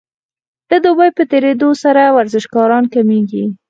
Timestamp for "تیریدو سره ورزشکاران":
1.31-2.83